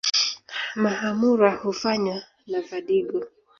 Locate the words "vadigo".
2.67-3.17